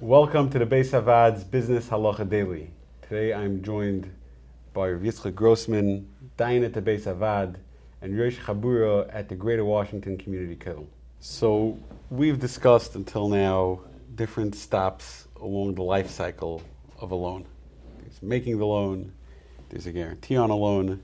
[0.00, 2.70] Welcome to the Beis Havad's Business Halacha Daily.
[3.00, 4.14] Today I'm joined
[4.74, 6.06] by Yitzchak Grossman,
[6.36, 7.56] Dayan at the Beis Havad,
[8.02, 10.84] and Rosh Chabura at the Greater Washington Community Kollel.
[11.20, 11.78] So
[12.10, 13.80] we've discussed until now
[14.16, 16.60] different stops along the life cycle
[17.00, 17.46] of a loan.
[18.00, 19.14] There's making the loan,
[19.70, 21.02] there's a guarantee on a loan,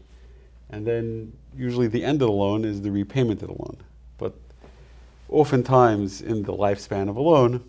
[0.69, 3.79] and then usually the end of the loan is the repayment of the loan.
[4.19, 4.35] But
[5.31, 7.65] oftentimes in the lifespan of a loan,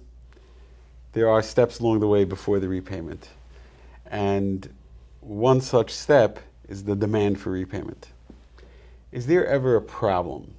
[1.14, 3.30] there are steps along the way before the repayment.
[4.08, 4.68] And
[5.22, 8.10] one such step is the demand for repayment.
[9.12, 10.54] Is there ever a problem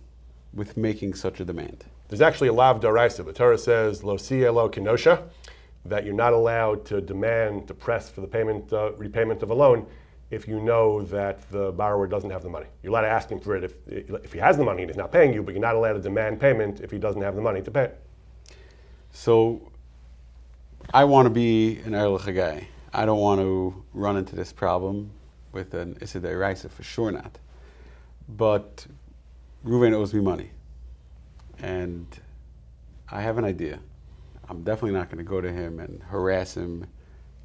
[0.53, 1.85] with making such a demand?
[2.09, 3.25] There's actually a law lav daraisa.
[3.25, 5.25] The Torah says, lo lo kenosha,
[5.85, 9.55] that you're not allowed to demand, to press for the payment, uh, repayment of a
[9.55, 9.87] loan
[10.31, 12.67] if you know that the borrower doesn't have the money.
[12.83, 14.97] You're allowed to ask him for it if, if he has the money and he's
[14.97, 17.43] not paying you, but you're not allowed to demand payment if he doesn't have the
[17.43, 17.91] money to pay.
[19.13, 19.71] So
[20.93, 22.69] I want to be an Erlich guy.
[22.93, 25.11] I don't want to run into this problem
[25.53, 27.39] with an Issa Raisa, for sure not.
[28.29, 28.87] But
[29.65, 30.51] Ruven owes me money.
[31.59, 32.07] And
[33.11, 33.79] I have an idea.
[34.49, 36.87] I'm definitely not going to go to him and harass him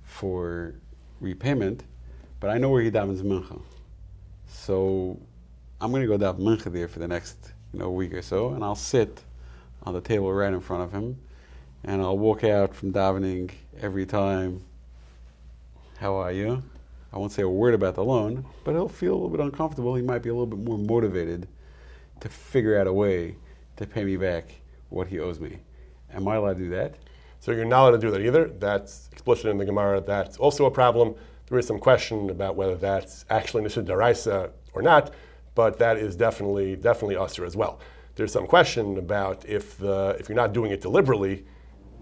[0.03, 0.75] for
[1.21, 1.83] repayment,
[2.39, 3.61] but I know where he davens mincha.
[4.47, 5.19] So
[5.79, 8.49] I'm going to go daven mincha there for the next you know, week or so,
[8.49, 9.23] and I'll sit
[9.83, 11.17] on the table right in front of him,
[11.83, 14.61] and I'll walk out from davening every time.
[15.97, 16.63] How are you?
[17.11, 19.95] I won't say a word about the loan, but he'll feel a little bit uncomfortable.
[19.95, 21.47] He might be a little bit more motivated
[22.19, 23.35] to figure out a way
[23.77, 25.57] to pay me back what he owes me.
[26.13, 26.95] Am I allowed to do that?
[27.39, 28.47] So you're not allowed to do that either.
[28.47, 30.02] That's explicit in the Gemara.
[30.02, 31.16] That's also a problem.
[31.47, 35.13] There is some question about whether that's actually Nishid Daraisa or not,
[35.55, 37.79] but that is definitely definitely usher as well.
[38.16, 41.46] There's some question about if the if you're not doing it deliberately,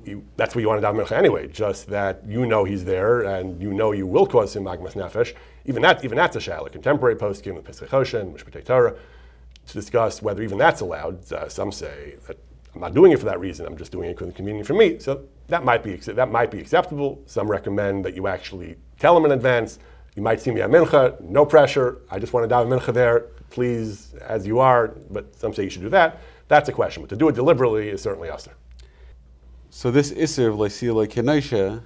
[0.08, 1.48] you, that's what you want to daven anyway.
[1.48, 5.34] Just that you know he's there and you know you will cause him magmas nefesh.
[5.66, 6.72] Even that even that's a shaila.
[6.72, 8.96] Contemporary poskim with Pischei Choshen, Mishpatei Torah,
[9.66, 11.32] to discuss whether even that's allowed.
[11.32, 12.38] Uh, some say that
[12.74, 13.66] I'm not doing it for that reason.
[13.66, 15.00] I'm just doing it because it's convenient for me.
[15.00, 17.22] So that might be that might be acceptable.
[17.26, 19.80] Some recommend that you actually tell him in advance.
[20.16, 22.00] You might see me at mincha, no pressure.
[22.10, 24.90] I just want to daven mincha there, please, as you are.
[25.10, 26.22] But some say you should do that.
[26.48, 27.04] That's a question.
[27.04, 28.54] But to do it deliberately is certainly usher.
[29.70, 31.84] So this isser of leisila kenosha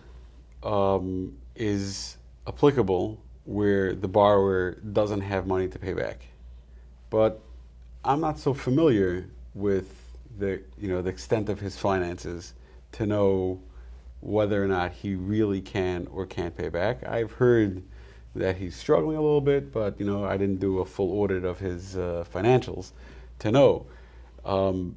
[0.64, 6.28] um, is applicable where the borrower doesn't have money to pay back.
[7.10, 7.42] But
[8.06, 9.98] I'm not so familiar with
[10.38, 12.54] the you know the extent of his finances
[12.94, 13.62] to know
[14.22, 17.06] whether or not he really can or can't pay back.
[17.08, 17.84] I've heard
[18.36, 21.44] that he's struggling a little bit, but you know I didn't do a full audit
[21.44, 22.92] of his uh, financials
[23.40, 23.88] to know
[24.46, 24.96] um,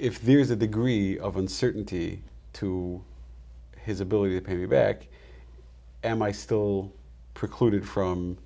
[0.00, 2.22] if there's a degree of uncertainty
[2.54, 3.04] to
[3.76, 5.06] his ability to pay me back.
[6.02, 6.92] Am I still
[7.34, 8.38] precluded from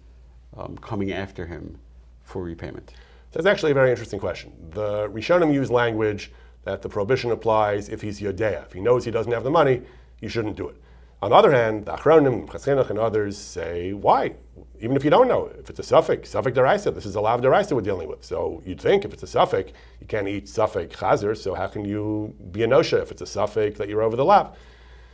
[0.56, 1.78] um, coming after him
[2.24, 2.92] for repayment?
[3.32, 4.52] That's actually a very interesting question.
[4.70, 6.32] The Rishonim use language
[6.64, 8.64] that the prohibition applies if he's Yodea.
[8.66, 9.82] If he knows he doesn't have the money,
[10.20, 10.76] you shouldn't do it.
[11.24, 14.34] On the other hand, the Achronim, Chasenach, and others say, why?
[14.78, 17.40] Even if you don't know, if it's a suffix, suffix deraisa, this is a lav
[17.40, 18.22] deraisa we're dealing with.
[18.22, 21.82] So you'd think if it's a suffix, you can't eat suffix chazer, so how can
[21.86, 24.54] you be a nosha if it's a suffix that you're over the lav?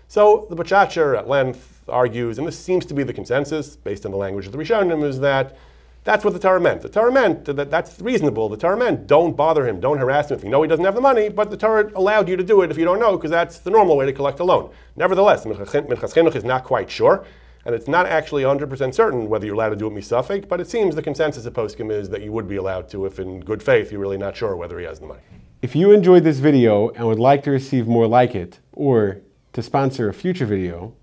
[0.09, 4.11] So the Bachacher at length argues, and this seems to be the consensus based on
[4.11, 5.57] the language of the Rishonim, is that
[6.03, 6.81] that's what the Torah meant.
[6.81, 8.49] The Torah meant that that's reasonable.
[8.49, 10.95] The Torah meant don't bother him, don't harass him if you know he doesn't have
[10.95, 13.31] the money, but the Torah allowed you to do it if you don't know, because
[13.31, 14.71] that's the normal way to collect a loan.
[14.97, 17.27] Nevertheless, Minchas is not quite sure,
[17.67, 20.69] and it's not actually 100% certain whether you're allowed to do it misafik, but it
[20.69, 23.63] seems the consensus of poskim is that you would be allowed to if in good
[23.63, 25.21] faith you're really not sure whether he has the money.
[25.61, 29.21] If you enjoyed this video and would like to receive more like it, or
[29.53, 30.95] to sponsor a future video,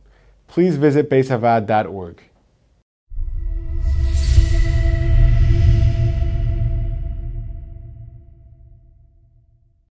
[0.47, 2.23] please visit beisavad.org.